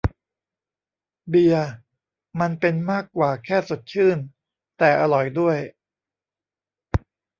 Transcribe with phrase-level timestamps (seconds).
[1.29, 1.65] เบียร์
[2.39, 4.17] มันเป็นมากกว่าแค่สดชื่น
[4.77, 5.57] แต่อร่อยด้วย